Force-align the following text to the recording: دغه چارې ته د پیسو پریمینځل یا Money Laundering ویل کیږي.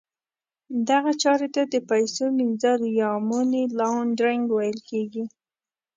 دغه 0.89 1.11
چارې 1.21 1.47
ته 1.55 1.61
د 1.73 1.75
پیسو 1.89 2.23
پریمینځل 2.27 2.81
یا 2.99 3.11
Money 3.29 3.65
Laundering 3.79 4.43
ویل 4.53 4.79
کیږي. 4.89 5.25